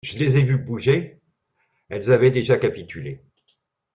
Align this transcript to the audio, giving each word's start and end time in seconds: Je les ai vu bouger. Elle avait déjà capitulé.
Je 0.03 0.17
les 0.17 0.35
ai 0.39 0.43
vu 0.43 0.57
bouger. 0.57 1.19
Elle 1.89 2.09
avait 2.11 2.31
déjà 2.31 2.57
capitulé. 2.57 3.21